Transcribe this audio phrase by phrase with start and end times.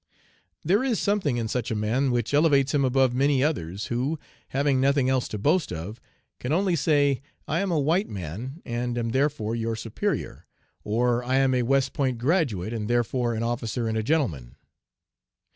[0.63, 4.81] "There is something in such a man which elevates him above many others who, having
[4.81, 6.01] nothing else to boast of,
[6.39, 10.47] can only say, 'I am a white man, and am therefore your superior,'
[10.83, 14.55] or 'I am a West Point graduate, and therefore an officer and a gentleman.'